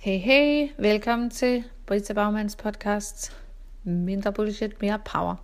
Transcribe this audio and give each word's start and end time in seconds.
Hey 0.00 0.18
hey, 0.18 0.68
velkommen 0.76 1.30
til 1.30 1.64
Brita 1.86 2.12
Bagmans 2.12 2.56
podcast 2.56 3.36
Mindre 3.84 4.32
bullshit, 4.32 4.82
mere 4.82 4.98
power. 5.12 5.34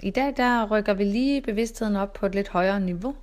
I 0.00 0.10
dag 0.10 0.34
der 0.36 0.70
rykker 0.70 0.94
vi 0.94 1.04
lige 1.04 1.42
bevidstheden 1.42 1.96
op 1.96 2.12
på 2.12 2.26
et 2.26 2.34
lidt 2.34 2.48
højere 2.48 2.80
niveau, 2.80 3.16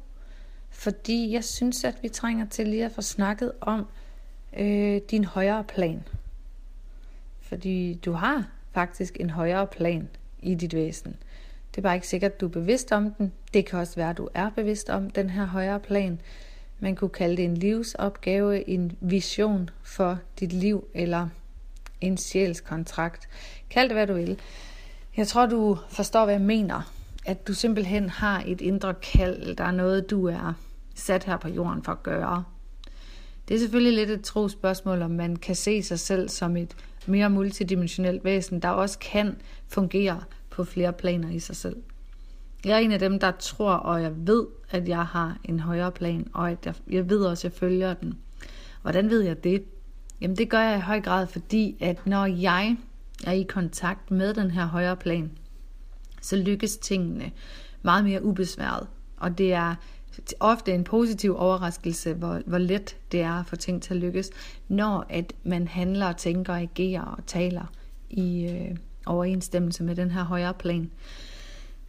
fordi 0.70 1.34
jeg 1.34 1.44
synes, 1.44 1.84
at 1.84 1.96
vi 2.02 2.10
trænger 2.10 2.46
til 2.46 2.68
lige 2.68 2.86
at 2.86 2.92
få 2.92 3.02
snakket 3.02 3.52
om 3.62 3.88
øh, 4.58 5.02
din 5.12 5.26
højere 5.26 5.64
plan. 5.64 6.04
Fordi 7.40 7.94
du 7.94 8.12
har 8.12 8.48
faktisk 8.72 9.18
en 9.20 9.30
højere 9.30 9.68
plan 9.68 10.10
i 10.40 10.56
dit 10.56 10.74
væsen. 10.74 11.16
Det 11.72 11.78
er 11.78 11.82
bare 11.82 11.96
ikke 11.96 12.08
sikkert, 12.08 12.32
at 12.32 12.42
du 12.42 12.46
er 12.46 12.52
bevidst 12.52 12.92
om 12.92 13.14
den. 13.14 13.32
Det 13.54 13.66
kan 13.66 13.80
også 13.80 13.96
være, 13.96 14.10
at 14.10 14.18
du 14.18 14.30
er 14.34 14.50
bevidst 14.50 14.90
om 14.90 15.10
den 15.10 15.30
her 15.30 15.46
højere 15.46 15.80
plan. 15.80 16.20
Man 16.84 16.96
kunne 16.96 17.10
kalde 17.10 17.38
det 17.38 17.46
en 17.46 17.58
livsopgave, 17.58 18.70
en 18.70 18.98
vision 19.02 19.70
for 19.84 20.20
dit 20.40 20.54
liv, 20.54 20.88
eller 20.94 21.28
en 22.02 22.18
sjælskontrakt. 22.18 23.30
Kald 23.70 23.90
det, 23.90 23.96
hvad 23.96 24.08
du 24.08 24.14
vil. 24.14 24.40
Jeg 25.18 25.28
tror, 25.28 25.46
du 25.46 25.78
forstår, 25.90 26.26
hvad 26.26 26.34
jeg 26.34 26.42
mener. 26.42 26.94
At 27.26 27.48
du 27.48 27.54
simpelthen 27.54 28.10
har 28.10 28.44
et 28.48 28.62
indre 28.62 28.94
kald. 28.94 29.56
Der 29.56 29.64
er 29.64 29.72
noget, 29.72 30.10
du 30.10 30.28
er 30.28 30.54
sat 30.96 31.24
her 31.24 31.38
på 31.38 31.48
jorden 31.48 31.84
for 31.84 31.92
at 31.92 32.04
gøre. 32.04 32.44
Det 33.48 33.56
er 33.56 33.60
selvfølgelig 33.60 33.94
lidt 33.94 34.10
et 34.10 34.24
tro 34.24 34.48
spørgsmål, 34.48 35.02
om 35.02 35.12
man 35.12 35.36
kan 35.36 35.56
se 35.56 35.84
sig 35.84 36.00
selv 36.00 36.30
som 36.30 36.58
et 36.58 36.76
mere 37.06 37.30
multidimensionelt 37.30 38.24
væsen, 38.24 38.60
der 38.60 38.70
også 38.70 39.00
kan 39.00 39.36
fungere 39.68 40.24
på 40.50 40.64
flere 40.64 40.94
planer 40.94 41.30
i 41.30 41.40
sig 41.40 41.56
selv. 41.56 41.76
Jeg 42.66 42.74
er 42.74 42.78
en 42.78 42.92
af 42.92 43.00
dem, 43.00 43.20
der 43.20 43.32
tror, 43.32 43.74
og 43.74 44.02
jeg 44.02 44.28
ved, 44.28 44.48
at 44.70 44.88
jeg 44.88 45.06
har 45.06 45.38
en 45.44 45.60
højere 45.60 45.92
plan, 45.92 46.28
og 46.34 46.52
at 46.52 46.66
jeg, 46.66 46.76
jeg 46.90 47.10
ved 47.10 47.26
også, 47.26 47.48
at 47.48 47.54
jeg 47.54 47.60
følger 47.60 47.94
den. 47.94 48.14
Hvordan 48.82 49.10
ved 49.10 49.22
jeg 49.22 49.44
det? 49.44 49.64
Jamen 50.22 50.38
det 50.38 50.50
gør 50.50 50.60
jeg 50.60 50.78
i 50.78 50.82
høj 50.82 51.02
grad, 51.02 51.28
fordi 51.28 51.76
at 51.80 52.08
når 52.08 52.26
jeg 52.26 52.78
er 53.24 53.32
i 53.32 53.44
kontakt 53.44 54.12
med 54.12 54.34
den 54.34 54.52
her 54.52 54.66
højere 54.66 54.96
plan, 54.96 55.32
så 56.22 56.36
lykkes 56.36 56.78
tingene 56.78 57.32
meget 57.82 58.04
mere 58.04 58.24
ubesværet. 58.24 58.88
Og 59.18 59.38
det 59.38 59.54
er 59.54 59.76
ofte 60.40 60.74
en 60.74 60.84
positiv 60.84 61.36
overraskelse, 61.38 62.14
hvor, 62.14 62.42
hvor 62.46 62.58
let 62.58 62.98
det 63.12 63.22
er 63.22 63.34
at 63.34 63.46
få 63.46 63.56
ting 63.56 63.82
til 63.82 63.94
at 63.94 64.00
lykkes, 64.00 64.30
når 64.68 65.06
at 65.10 65.34
man 65.44 65.68
handler, 65.68 66.12
tænker, 66.12 66.54
agerer 66.54 67.02
og 67.02 67.26
taler 67.26 67.66
i 68.10 68.50
øh, 68.52 68.78
overensstemmelse 69.06 69.84
med 69.84 69.96
den 69.96 70.12
her 70.12 70.24
højere 70.24 70.54
plan. 70.54 70.92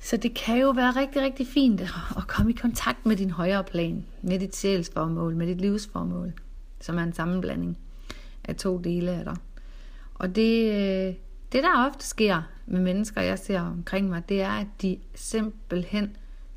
Så 0.02 0.16
det 0.16 0.34
kan 0.34 0.60
jo 0.60 0.70
være 0.70 0.90
rigtig, 0.90 1.22
rigtig 1.22 1.46
fint 1.46 1.80
at 2.16 2.26
komme 2.26 2.50
i 2.50 2.54
kontakt 2.54 3.06
med 3.06 3.16
din 3.16 3.30
højere 3.30 3.64
plan, 3.64 4.06
med 4.22 4.38
dit 4.38 4.56
sjælsformål, 4.56 5.36
med 5.36 5.46
dit 5.46 5.60
livsformål, 5.60 6.32
som 6.80 6.98
er 6.98 7.02
en 7.02 7.12
sammenblanding 7.12 7.78
af 8.44 8.56
to 8.56 8.78
dele 8.78 9.10
af 9.10 9.24
dig. 9.24 9.36
Og 10.14 10.36
det, 10.36 10.72
øh, 10.72 11.14
det 11.52 11.62
der 11.62 11.86
ofte 11.88 12.06
sker 12.06 12.42
med 12.66 12.80
mennesker, 12.80 13.20
jeg 13.20 13.38
ser 13.38 13.60
omkring 13.60 14.08
mig, 14.08 14.28
det 14.28 14.42
er, 14.42 14.50
at 14.50 14.66
de 14.82 14.98
simpelthen 15.14 16.16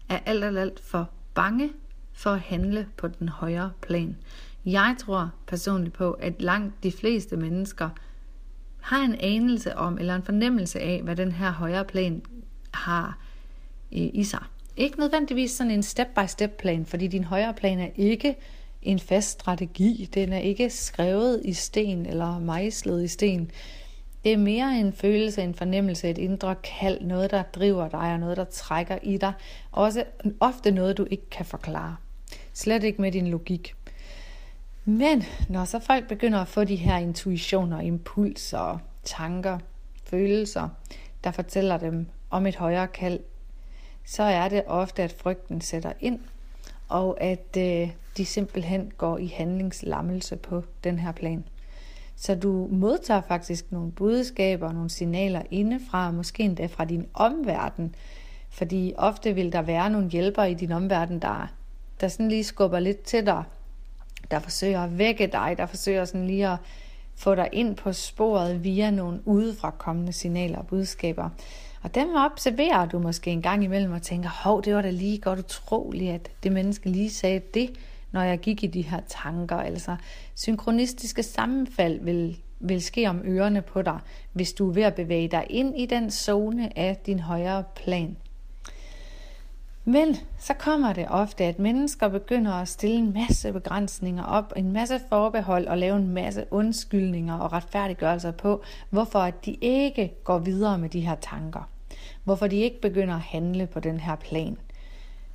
er 0.10 0.20
alt, 0.26 0.44
alt, 0.44 0.58
alt 0.58 0.80
for 0.80 1.10
bange 1.34 1.70
for 2.14 2.30
at 2.30 2.40
handle 2.40 2.88
på 2.98 3.08
den 3.08 3.30
højere 3.30 3.72
plan. 3.82 4.18
Jeg 4.66 4.96
tror 5.00 5.32
personligt 5.48 5.96
på, 5.96 6.12
at 6.12 6.42
langt 6.42 6.84
de 6.84 6.92
fleste 6.92 7.38
mennesker 7.38 7.90
har 8.82 9.02
en 9.02 9.16
anelse 9.20 9.78
om, 9.78 9.98
eller 9.98 10.16
en 10.16 10.24
fornemmelse 10.24 10.80
af, 10.80 11.02
hvad 11.04 11.16
den 11.16 11.32
her 11.32 11.52
højere 11.52 11.86
plan 11.86 12.22
har 12.72 13.18
i 13.92 14.24
sig. 14.24 14.44
Ikke 14.78 15.00
nødvendigvis 15.00 15.52
sådan 15.52 15.72
en 15.72 15.84
step-by-step 15.84 16.52
plan, 16.52 16.86
fordi 16.86 17.08
din 17.08 17.24
højere 17.24 17.54
plan 17.54 17.80
er 17.80 17.90
ikke 17.96 18.36
en 18.82 19.00
fast 19.00 19.30
strategi. 19.30 20.10
Den 20.14 20.34
er 20.34 20.38
ikke 20.38 20.70
skrevet 20.70 21.42
i 21.46 21.54
sten 21.54 22.06
eller 22.06 22.40
mejslet 22.40 23.04
i 23.04 23.08
sten. 23.08 23.52
Det 24.24 24.34
er 24.34 24.38
mere 24.38 24.80
en 24.80 24.94
følelse, 24.94 25.44
en 25.44 25.54
fornemmelse, 25.54 26.10
et 26.10 26.18
indre 26.18 26.56
kald, 26.56 27.02
noget 27.02 27.32
der 27.32 27.44
driver 27.44 27.88
dig 27.88 28.14
og 28.14 28.20
noget 28.20 28.38
der 28.38 28.44
trækker 28.44 28.98
i 29.04 29.18
dig. 29.18 29.34
Også 29.72 30.04
ofte 30.40 30.72
noget 30.72 30.98
du 30.98 31.08
ikke 31.12 31.30
kan 31.30 31.46
forklare. 31.46 31.96
Slet 32.54 32.84
ikke 32.84 33.02
med 33.02 33.12
din 33.12 33.28
logik. 33.28 33.76
Men 34.86 35.24
når 35.50 35.66
så 35.66 35.80
folk 35.80 36.08
begynder 36.08 36.40
at 36.40 36.48
få 36.48 36.64
de 36.64 36.76
her 36.76 36.98
intuitioner, 36.98 37.82
impulser, 37.82 38.80
tanker, 39.04 39.60
følelser, 40.06 40.70
der 41.24 41.32
fortæller 41.32 41.78
dem 41.78 42.08
om 42.30 42.46
et 42.46 42.56
højere 42.56 42.88
kald, 42.88 43.20
så 44.06 44.24
er 44.24 44.50
det 44.50 44.64
ofte, 44.68 45.04
at 45.04 45.12
frygten 45.12 45.62
sætter 45.62 45.94
ind, 46.00 46.20
og 46.90 47.22
at 47.22 47.58
øh, 47.58 47.90
de 48.18 48.26
simpelthen 48.26 48.92
går 48.98 49.18
i 49.18 49.28
handlingslammelse 49.28 50.36
på 50.36 50.64
den 50.84 51.00
her 51.00 51.12
plan. 51.12 51.44
Så 52.16 52.36
du 52.36 52.68
modtager 52.72 53.22
faktisk 53.22 53.72
nogle 53.72 53.92
budskaber, 53.92 54.72
nogle 54.72 54.90
signaler 54.90 55.42
indefra, 55.52 56.12
måske 56.12 56.44
endda 56.44 56.66
fra 56.66 56.86
din 56.86 57.08
omverden, 57.14 57.96
fordi 58.50 58.94
ofte 58.98 59.36
vil 59.36 59.52
der 59.52 59.62
være 59.62 59.90
nogle 59.90 60.10
hjælpere 60.10 60.52
i 60.52 60.54
din 60.54 60.72
omverden, 60.72 61.20
der, 61.22 61.48
der 62.02 62.08
sådan 62.08 62.30
lige 62.30 62.44
skubber 62.44 62.80
lidt 62.80 63.02
til 63.02 63.26
dig, 63.26 63.44
der 64.32 64.40
forsøger 64.40 64.84
at 64.84 64.98
vække 64.98 65.28
dig, 65.28 65.56
der 65.58 65.66
forsøger 65.66 66.06
sådan 66.06 66.28
lige 66.28 66.48
at 66.48 66.58
få 67.16 67.36
dig 67.36 67.50
ind 67.52 67.76
på 67.76 67.94
sporet 67.94 68.64
via 68.64 68.92
nogle 68.92 69.20
udefra 69.26 69.72
kommende 69.72 70.14
signaler 70.14 70.58
og 70.58 70.68
budskaber. 70.68 71.30
Og 71.82 71.96
dem 71.96 72.10
observerer 72.16 72.86
du 72.86 73.00
måske 73.00 73.32
en 73.32 73.42
gang 73.42 73.64
imellem 73.64 73.92
og 73.92 74.02
tænker, 74.02 74.30
hov, 74.30 74.64
det 74.64 74.76
var 74.76 74.82
da 74.82 74.90
lige 74.90 75.18
godt 75.18 75.40
utroligt, 75.40 76.12
at 76.12 76.32
det 76.44 76.52
menneske 76.52 76.90
lige 76.90 77.10
sagde 77.10 77.42
det, 77.54 77.70
når 78.12 78.22
jeg 78.22 78.40
gik 78.40 78.64
i 78.64 78.68
de 78.68 78.82
her 78.82 79.00
tanker. 79.08 79.56
Altså, 79.56 79.96
synkronistiske 80.36 81.24
sammenfald 81.24 82.00
vil, 82.04 82.38
vil 82.60 82.82
ske 82.82 83.10
om 83.10 83.22
ørerne 83.26 83.62
på 83.62 83.82
dig, 83.82 84.00
hvis 84.34 84.54
du 84.54 84.70
er 84.70 84.74
ved 84.74 84.84
at 84.84 84.96
bevæge 84.96 85.28
dig 85.28 85.46
ind 85.50 85.80
i 85.80 85.86
den 85.86 86.12
zone 86.12 86.80
af 86.80 86.98
din 87.06 87.20
højere 87.20 87.64
plan. 87.76 88.18
Men 89.88 90.18
så 90.40 90.54
kommer 90.54 90.94
det 90.94 91.06
ofte, 91.10 91.44
at 91.44 91.60
mennesker 91.60 92.08
begynder 92.08 92.54
at 92.54 92.68
stille 92.68 92.96
en 92.96 93.14
masse 93.14 93.54
begrænsninger 93.54 94.24
op, 94.24 94.54
en 94.56 94.72
masse 94.72 95.00
forbehold 95.10 95.68
og 95.68 95.78
lave 95.78 95.96
en 95.96 96.08
masse 96.08 96.46
undskyldninger 96.52 97.36
og 97.38 97.54
retfærdiggørelser 97.54 98.32
på, 98.32 98.64
hvorfor 98.90 99.30
de 99.46 99.58
ikke 99.62 100.14
går 100.24 100.40
videre 100.40 100.78
med 100.78 100.90
de 100.90 101.00
her 101.00 101.16
tanker. 101.16 101.70
Hvorfor 102.24 102.48
de 102.48 102.56
ikke 102.56 102.82
begynder 102.82 103.16
at 103.16 103.22
handle 103.22 103.68
på 103.68 103.80
den 103.80 104.00
her 104.00 104.16
plan. 104.16 104.58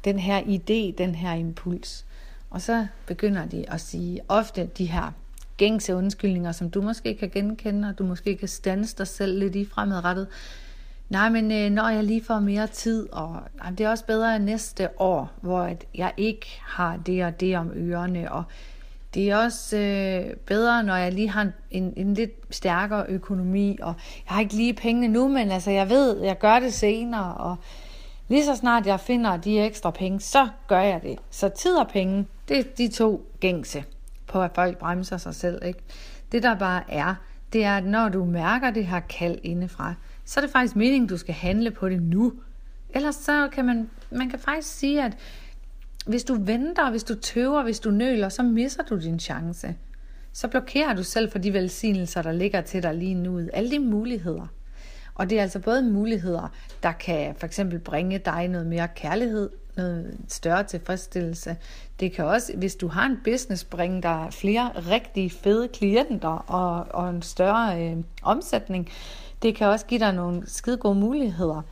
Den 0.04 0.18
her 0.18 0.40
idé, 0.40 0.96
den 0.98 1.14
her 1.14 1.32
impuls. 1.32 2.06
Og 2.50 2.60
så 2.60 2.86
begynder 3.06 3.46
de 3.46 3.64
at 3.68 3.80
sige 3.80 4.20
ofte 4.28 4.70
de 4.78 4.86
her 4.86 5.12
gængse 5.56 5.94
undskyldninger, 5.94 6.52
som 6.52 6.70
du 6.70 6.82
måske 6.82 7.14
kan 7.14 7.30
genkende, 7.30 7.88
og 7.88 7.98
du 7.98 8.04
måske 8.04 8.36
kan 8.36 8.48
stanse 8.48 8.98
dig 8.98 9.06
selv 9.06 9.38
lidt 9.38 9.56
i 9.56 9.64
fremadrettet. 9.64 10.26
Nej, 11.10 11.28
men 11.28 11.52
øh, 11.52 11.70
når 11.70 11.88
jeg 11.88 12.04
lige 12.04 12.24
får 12.24 12.38
mere 12.38 12.66
tid, 12.66 13.12
og 13.12 13.42
nej, 13.56 13.70
det 13.70 13.86
er 13.86 13.90
også 13.90 14.06
bedre 14.06 14.36
end 14.36 14.44
næste 14.44 14.88
år, 15.00 15.30
hvor 15.40 15.60
at 15.60 15.84
jeg 15.94 16.12
ikke 16.16 16.46
har 16.62 16.96
det 16.96 17.24
og 17.24 17.40
det 17.40 17.56
om 17.56 17.70
ørerne, 17.74 18.32
og 18.32 18.44
det 19.14 19.30
er 19.30 19.36
også 19.36 19.76
øh, 19.76 20.36
bedre, 20.36 20.82
når 20.82 20.96
jeg 20.96 21.12
lige 21.12 21.28
har 21.28 21.50
en, 21.70 21.92
en 21.96 22.14
lidt 22.14 22.30
stærkere 22.50 23.06
økonomi, 23.08 23.78
og 23.82 23.94
jeg 24.26 24.34
har 24.34 24.40
ikke 24.40 24.54
lige 24.54 24.74
pengene 24.74 25.08
nu, 25.08 25.28
men 25.28 25.50
altså 25.50 25.70
jeg 25.70 25.90
ved, 25.90 26.22
jeg 26.22 26.38
gør 26.38 26.58
det 26.60 26.72
senere, 26.74 27.34
og 27.34 27.56
lige 28.28 28.44
så 28.44 28.56
snart 28.56 28.86
jeg 28.86 29.00
finder 29.00 29.36
de 29.36 29.60
ekstra 29.60 29.90
penge, 29.90 30.20
så 30.20 30.48
gør 30.68 30.80
jeg 30.80 31.02
det. 31.02 31.18
Så 31.30 31.48
tid 31.48 31.76
og 31.76 31.88
penge, 31.88 32.26
det 32.48 32.58
er 32.58 32.64
de 32.78 32.88
to 32.88 33.26
gængse 33.40 33.84
på, 34.26 34.42
at 34.42 34.50
folk 34.54 34.78
bremser 34.78 35.16
sig 35.16 35.34
selv. 35.34 35.64
Ikke? 35.64 35.80
Det 36.32 36.42
der 36.42 36.54
bare 36.54 36.82
er, 36.88 37.14
det 37.52 37.64
er, 37.64 37.76
at 37.76 37.84
når 37.84 38.08
du 38.08 38.24
mærker 38.24 38.70
det 38.70 38.86
her 38.86 39.00
kald 39.00 39.38
indefra, 39.42 39.94
så 40.30 40.40
er 40.40 40.42
det 40.42 40.50
faktisk 40.50 40.76
meningen, 40.76 41.08
du 41.08 41.16
skal 41.16 41.34
handle 41.34 41.70
på 41.70 41.88
det 41.88 42.02
nu. 42.02 42.32
Ellers 42.90 43.14
så 43.14 43.48
kan 43.52 43.64
man, 43.64 43.90
man 44.10 44.30
kan 44.30 44.38
faktisk 44.38 44.78
sige, 44.78 45.04
at 45.04 45.16
hvis 46.06 46.24
du 46.24 46.34
venter, 46.40 46.90
hvis 46.90 47.04
du 47.04 47.14
tøver, 47.14 47.62
hvis 47.62 47.80
du 47.80 47.90
nøler, 47.90 48.28
så 48.28 48.42
misser 48.42 48.82
du 48.82 48.98
din 48.98 49.20
chance. 49.20 49.74
Så 50.32 50.48
blokerer 50.48 50.94
du 50.94 51.02
selv 51.02 51.30
for 51.30 51.38
de 51.38 51.52
velsignelser, 51.52 52.22
der 52.22 52.32
ligger 52.32 52.60
til 52.60 52.82
dig 52.82 52.94
lige 52.94 53.14
nu. 53.14 53.48
Alle 53.52 53.70
de 53.70 53.78
muligheder. 53.78 54.46
Og 55.14 55.30
det 55.30 55.38
er 55.38 55.42
altså 55.42 55.58
både 55.58 55.82
muligheder, 55.82 56.52
der 56.82 56.92
kan 56.92 57.34
for 57.38 57.46
eksempel 57.46 57.78
bringe 57.78 58.18
dig 58.18 58.48
noget 58.48 58.66
mere 58.66 58.88
kærlighed, 58.88 59.50
noget 59.76 60.16
større 60.28 60.64
tilfredsstillelse. 60.64 61.56
Det 62.00 62.12
kan 62.12 62.24
også, 62.24 62.52
hvis 62.56 62.74
du 62.74 62.88
har 62.88 63.06
en 63.06 63.18
business, 63.24 63.64
bringe 63.64 64.02
dig 64.02 64.28
flere 64.30 64.70
rigtig 64.76 65.32
fede 65.32 65.68
klienter 65.68 66.28
og, 66.28 66.86
og 66.90 67.10
en 67.10 67.22
større 67.22 67.82
øh, 67.82 67.96
omsætning. 68.22 68.88
Det 69.42 69.54
kan 69.54 69.66
også 69.66 69.86
give 69.86 70.00
dig 70.00 70.12
nogle 70.12 70.42
skide 70.46 70.76
gode 70.76 70.94
muligheder 70.94 71.62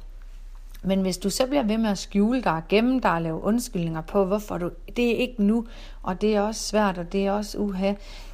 men 0.82 1.00
hvis 1.00 1.18
du 1.18 1.30
så 1.30 1.46
bliver 1.46 1.62
ved 1.62 1.78
med 1.78 1.90
at 1.90 1.98
skjule 1.98 2.42
dig, 2.42 2.62
gemme 2.68 3.00
dig 3.00 3.12
og 3.12 3.22
lave 3.22 3.42
undskyldninger 3.42 4.00
på, 4.00 4.24
hvorfor 4.24 4.58
du, 4.58 4.70
det 4.96 5.10
er 5.10 5.16
ikke 5.16 5.42
nu, 5.42 5.66
og 6.02 6.20
det 6.20 6.36
er 6.36 6.40
også 6.40 6.60
svært, 6.62 6.98
og 6.98 7.12
det 7.12 7.26
er 7.26 7.32
også 7.32 7.58
uha, 7.58 7.92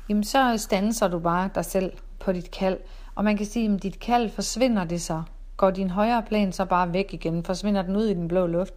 jamen 0.08 0.24
så 0.24 0.56
stanser 0.56 1.08
du 1.08 1.18
bare 1.18 1.50
dig 1.54 1.64
selv 1.64 1.92
på 2.18 2.32
dit 2.32 2.50
kald. 2.50 2.78
Og 3.14 3.24
man 3.24 3.36
kan 3.36 3.46
sige, 3.46 3.74
at 3.74 3.82
dit 3.82 4.00
kald 4.00 4.30
forsvinder 4.30 4.84
det 4.84 5.02
så. 5.02 5.22
Går 5.56 5.70
din 5.70 5.90
højere 5.90 6.22
plan 6.22 6.52
så 6.52 6.64
bare 6.64 6.92
væk 6.92 7.14
igen? 7.14 7.44
Forsvinder 7.44 7.82
den 7.82 7.96
ud 7.96 8.04
i 8.04 8.14
den 8.14 8.28
blå 8.28 8.46
luft? 8.46 8.74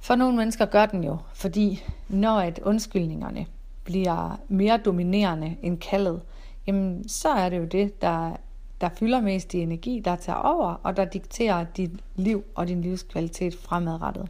For 0.00 0.14
nogle 0.14 0.36
mennesker 0.36 0.64
gør 0.64 0.86
den 0.86 1.04
jo, 1.04 1.16
fordi 1.34 1.84
når 2.08 2.38
at 2.38 2.58
undskyldningerne 2.58 3.46
bliver 3.84 4.40
mere 4.48 4.76
dominerende 4.76 5.56
end 5.62 5.78
kaldet, 5.78 6.20
jamen 6.66 7.08
så 7.08 7.28
er 7.28 7.48
det 7.48 7.58
jo 7.58 7.64
det, 7.64 8.02
der, 8.02 8.36
der 8.80 8.88
fylder 8.98 9.20
mest 9.20 9.54
i 9.54 9.58
energi, 9.58 10.00
der 10.04 10.16
tager 10.16 10.38
over, 10.38 10.74
og 10.82 10.96
der 10.96 11.04
dikterer 11.04 11.66
dit 11.76 11.90
liv 12.16 12.44
og 12.54 12.68
din 12.68 12.82
livskvalitet 12.82 13.54
fremadrettet. 13.54 14.28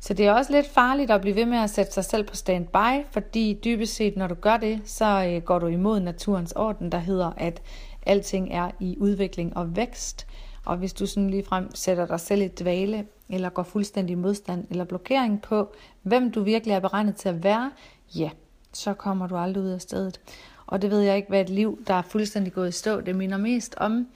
Så 0.00 0.14
det 0.14 0.26
er 0.26 0.32
også 0.32 0.52
lidt 0.52 0.68
farligt 0.68 1.10
at 1.10 1.20
blive 1.20 1.36
ved 1.36 1.46
med 1.46 1.58
at 1.58 1.70
sætte 1.70 1.92
sig 1.92 2.04
selv 2.04 2.24
på 2.24 2.36
standby, 2.36 3.06
fordi 3.10 3.60
dybest 3.64 3.94
set, 3.94 4.16
når 4.16 4.26
du 4.26 4.34
gør 4.34 4.56
det, 4.56 4.80
så 4.84 5.24
øh, 5.28 5.42
går 5.42 5.58
du 5.58 5.66
imod 5.66 6.00
naturens 6.00 6.52
orden, 6.52 6.92
der 6.92 6.98
hedder, 6.98 7.32
at 7.36 7.62
alting 8.06 8.48
er 8.52 8.70
i 8.80 8.96
udvikling 9.00 9.56
og 9.56 9.76
vækst. 9.76 10.26
Og 10.64 10.76
hvis 10.76 10.92
du 10.92 11.06
sådan 11.06 11.30
ligefrem 11.30 11.74
sætter 11.74 12.06
dig 12.06 12.20
selv 12.20 12.42
i 12.42 12.48
dvale, 12.48 13.06
eller 13.28 13.48
går 13.48 13.62
fuldstændig 13.62 14.18
modstand 14.18 14.66
eller 14.70 14.84
blokering 14.84 15.42
på, 15.42 15.72
hvem 16.02 16.30
du 16.30 16.42
virkelig 16.42 16.74
er 16.74 16.80
beregnet 16.80 17.16
til 17.16 17.28
at 17.28 17.44
være, 17.44 17.70
ja, 18.14 18.30
så 18.72 18.94
kommer 18.94 19.26
du 19.26 19.36
aldrig 19.36 19.64
ud 19.64 19.68
af 19.68 19.80
stedet. 19.80 20.20
Og 20.66 20.82
det 20.82 20.90
ved 20.90 21.00
jeg 21.00 21.16
ikke, 21.16 21.28
hvad 21.28 21.40
et 21.40 21.50
liv, 21.50 21.84
der 21.86 21.94
er 21.94 22.02
fuldstændig 22.02 22.52
gået 22.52 22.68
i 22.68 22.72
stå, 22.72 23.00
det 23.00 23.16
minder 23.16 23.36
mest 23.36 23.74
om. 23.76 24.06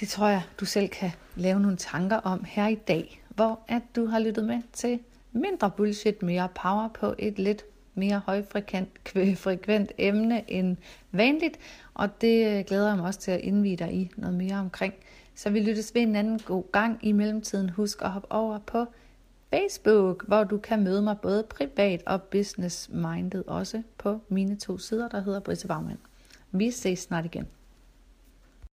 Det 0.00 0.08
tror 0.08 0.28
jeg, 0.28 0.42
du 0.60 0.64
selv 0.64 0.88
kan 0.88 1.10
lave 1.36 1.60
nogle 1.60 1.76
tanker 1.76 2.16
om 2.16 2.44
her 2.44 2.66
i 2.66 2.74
dag, 2.74 3.22
hvor 3.28 3.60
at 3.68 3.82
du 3.96 4.06
har 4.06 4.18
lyttet 4.18 4.44
med 4.44 4.62
til 4.72 5.00
mindre 5.32 5.70
bullshit, 5.70 6.22
mere 6.22 6.48
power 6.54 6.88
på 6.88 7.14
et 7.18 7.38
lidt 7.38 7.64
mere 7.94 8.22
højfrekvent 8.26 8.88
frekvent 9.38 9.92
emne 9.98 10.50
end 10.50 10.76
vanligt, 11.12 11.58
og 11.94 12.20
det 12.20 12.46
øh, 12.46 12.64
glæder 12.64 12.88
jeg 12.88 12.96
mig 12.96 13.06
også 13.06 13.20
til 13.20 13.30
at 13.30 13.40
indvide 13.40 13.76
dig 13.76 13.92
i 13.92 14.10
noget 14.16 14.36
mere 14.36 14.56
omkring. 14.56 14.94
Så 15.34 15.50
vi 15.50 15.60
lyttes 15.60 15.94
ved 15.94 16.02
en 16.02 16.16
anden 16.16 16.38
god 16.38 16.64
gang. 16.72 16.98
I 17.02 17.12
mellemtiden 17.12 17.70
husk 17.70 18.02
at 18.02 18.10
hoppe 18.10 18.32
over 18.32 18.58
på 18.58 18.86
Facebook, 19.50 20.24
hvor 20.26 20.44
du 20.44 20.58
kan 20.58 20.84
møde 20.84 21.02
mig 21.02 21.16
både 21.22 21.42
privat 21.42 22.02
og 22.06 22.22
business-minded 22.22 23.44
også 23.46 23.82
på 23.98 24.20
mine 24.28 24.56
to 24.56 24.78
sider, 24.78 25.08
der 25.08 25.20
hedder 25.20 25.40
Brise 25.40 25.68
Baumann. 25.68 25.98
Vi 26.50 26.70
ses 26.70 26.98
snart 26.98 27.24
igen. 27.24 27.46